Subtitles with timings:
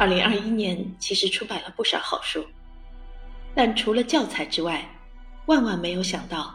[0.00, 2.42] 二零二一年其实出版了不少好书，
[3.54, 4.88] 但除了教材之外，
[5.44, 6.54] 万万没有想到，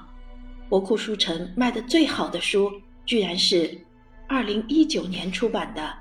[0.67, 3.79] 博库书城卖的最好的书，居然是
[4.27, 5.83] 二零一九年出版的《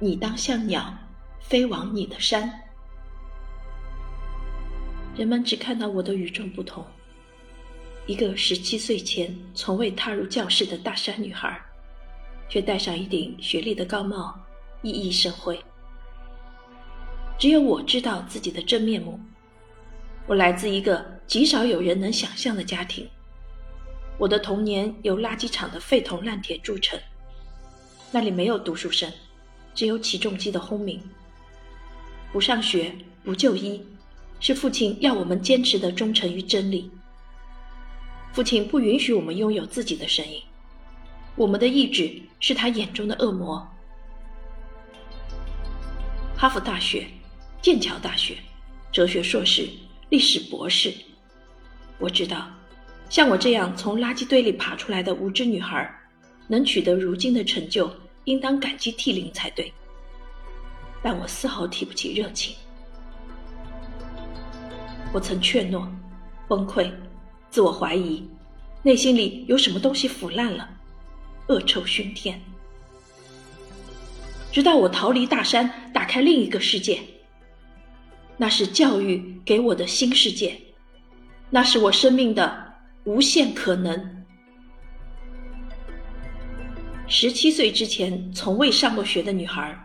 [0.00, 0.92] 你当像鸟
[1.40, 2.50] 飞往你的山》。
[5.16, 6.84] 人们只看到我的与众不同，
[8.04, 11.56] 一个十七岁前从未踏入教室的大山女孩，
[12.48, 14.36] 却戴上一顶学历的高帽，
[14.82, 15.56] 熠熠生辉。
[17.38, 19.18] 只有我知道自己的真面目。
[20.26, 23.08] 我来自一个极少有人能想象的家庭。
[24.18, 26.98] 我的童年由垃圾场的废铜烂铁铸成，
[28.10, 29.10] 那里没有读书声，
[29.72, 31.00] 只有起重机的轰鸣。
[32.32, 32.92] 不上学，
[33.22, 33.80] 不就医。
[34.40, 36.90] 是父亲要我们坚持的忠诚与真理。
[38.32, 40.40] 父亲不允许我们拥有自己的声音，
[41.34, 43.66] 我们的意志是他眼中的恶魔。
[46.36, 47.08] 哈佛大学、
[47.60, 48.36] 剑桥大学，
[48.92, 49.68] 哲学硕士、
[50.10, 50.92] 历史博士。
[51.98, 52.48] 我知道，
[53.10, 55.92] 像我这样从垃圾堆里爬出来的无知女孩，
[56.46, 57.90] 能取得如今的成就，
[58.24, 59.72] 应当感激涕零才对。
[61.02, 62.54] 但我丝毫提不起热情。
[65.12, 65.88] 我曾怯懦、
[66.46, 66.90] 崩溃、
[67.50, 68.22] 自我怀疑，
[68.82, 70.68] 内心里有什么东西腐烂了，
[71.48, 72.40] 恶臭熏天。
[74.52, 77.00] 直到我逃离大山，打开另一个世界，
[78.40, 80.56] 那是教育给我的新世界，
[81.50, 82.72] 那是我生命的
[83.04, 84.24] 无限可能。
[87.08, 89.76] 十七岁之前从未上过学的女孩，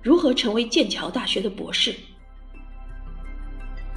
[0.00, 1.92] 如何成为剑桥大学的博士？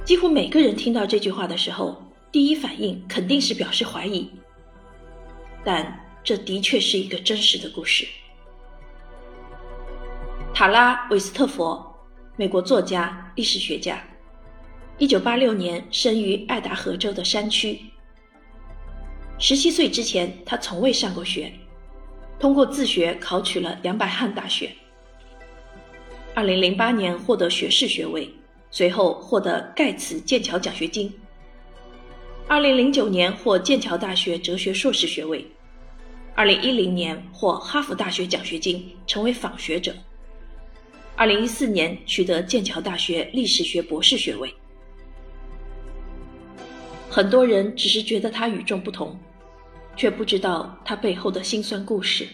[0.04, 4.28] 几乎每个人听到这句话的时候，第一反应肯定是表示怀疑。
[5.62, 8.04] 但这的确是一个真实的故事。
[10.52, 11.94] 塔拉·韦斯特佛，
[12.36, 14.02] 美国作家、历史学家，
[14.98, 17.80] 一九八六年生于爱达荷州的山区。
[19.38, 21.52] 十七岁之前，他从未上过学，
[22.38, 24.70] 通过自学考取了两百汉大学。
[26.34, 28.32] 二零零八年获得学士学位。
[28.74, 31.12] 随后获得盖茨剑桥奖学金。
[32.48, 35.46] 二零零九年获剑桥大学哲学硕士学位，
[36.34, 39.94] 二零一零年获哈佛大学奖学金，成为访学者。
[41.14, 44.52] 二零一四年取得剑桥大学历史学博士学位。
[47.08, 49.16] 很多人只是觉得他与众不同，
[49.94, 52.26] 却不知道他背后的辛酸故事。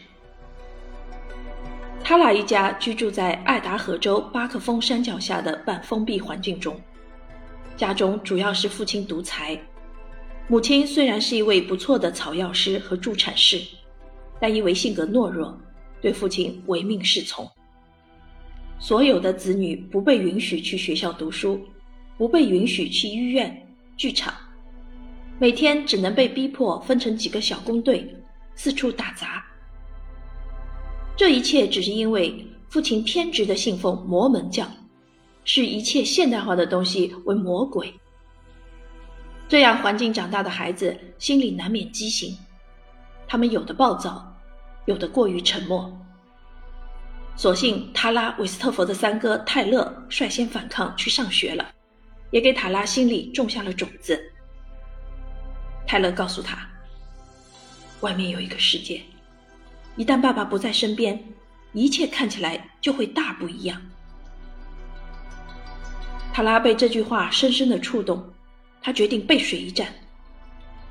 [2.05, 6.81] 塔拉一家居住在爱达荷州巴克峰山脚下的半封闭环境中，
[7.77, 9.60] 家中主要是父亲独裁，
[10.47, 13.60] 母亲虽然是一位不错的草药师和助产士，
[14.41, 15.60] 但因为性格懦弱，
[16.00, 17.47] 对父亲唯命是从。
[18.78, 21.61] 所有的子女不被允许去学校读书，
[22.16, 23.66] 不被允许去医院、
[23.97, 24.33] 剧场，
[25.39, 28.15] 每天只能被逼迫分成几个小工队，
[28.55, 29.44] 四处打杂。
[31.16, 34.65] 这一切只是因为父亲偏执的信奉魔门教，
[35.45, 37.93] 视一切现代化的东西为魔鬼。
[39.49, 42.37] 这样环境长大的孩子心里难免畸形，
[43.27, 44.33] 他们有的暴躁，
[44.87, 45.93] 有的过于沉默。
[47.38, 51.65] 所幸塔拉韦斯特佛的三哥泰勒率先反抗去上学了，
[52.32, 54.21] 也给塔拉心里种下了种子。
[55.87, 56.69] 泰勒告诉他，
[58.00, 59.00] 外面有一个世界。
[59.94, 61.16] 一旦爸爸不在身边，
[61.72, 63.81] 一切看起来就会大不一样。
[66.32, 68.21] 塔拉被这句话深深的触动，
[68.82, 69.87] 他决定背水一战。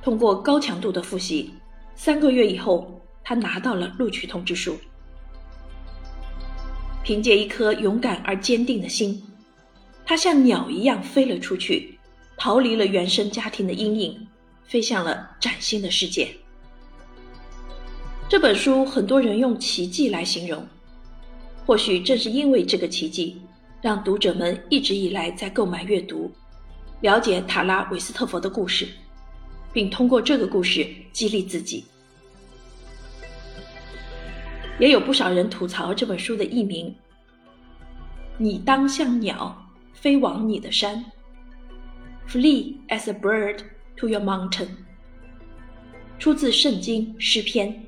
[0.02, 1.54] 通过高强度的复习，
[1.94, 4.80] 三个月以后，他拿到了录取通知书。
[7.08, 9.24] 凭借一颗勇敢而坚定的心，
[10.06, 11.98] 他像鸟一样飞了出去，
[12.36, 14.28] 逃离了原生家庭的阴影，
[14.66, 16.28] 飞向了崭新的世界。
[18.28, 20.68] 这本书很多人用奇迹来形容，
[21.66, 23.38] 或许正是因为这个奇迹，
[23.82, 26.30] 让读者们一直以来在购买阅读，
[27.00, 28.86] 了解塔拉韦斯特佛的故事，
[29.72, 31.86] 并通过这个故事激励自己。
[34.80, 36.94] 也有不少人吐槽这本书的译名
[38.38, 39.56] ：“你当像鸟
[39.94, 41.04] 飞往你的山
[42.28, 43.60] ，Flee as a bird
[43.96, 44.68] to your mountain。”
[46.20, 47.84] 出自圣经诗篇。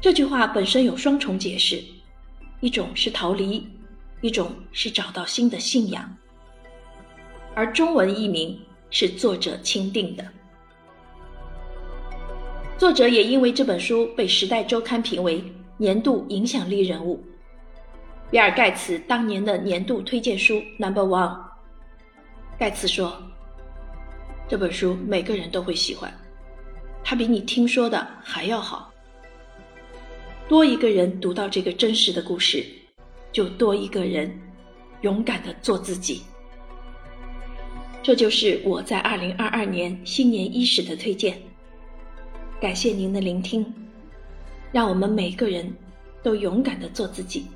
[0.00, 1.82] 这句话本身有双重解释，
[2.60, 3.66] 一种是逃离，
[4.22, 6.16] 一种是找到新的信仰。
[7.54, 8.58] 而中文译名
[8.90, 10.26] 是作者钦定的。
[12.80, 15.44] 作者也因为这本书被《时代周刊》评为
[15.76, 17.22] 年度影响力人物。
[18.30, 21.38] 比尔·盖茨当年的年度推荐书 Number One。
[22.58, 23.22] 盖茨说
[24.48, 26.10] ：“这本书每个人都会喜欢，
[27.04, 28.90] 它比你听说的还要好。
[30.48, 32.64] 多一个人读到这个真实的故事，
[33.30, 34.40] 就多一个人
[35.02, 36.22] 勇敢的做自己。”
[38.02, 41.38] 这就是我在二零二二年新年伊始的推荐。
[42.60, 43.64] 感谢您的聆听，
[44.70, 45.74] 让我们每个人
[46.22, 47.46] 都勇敢的做自己。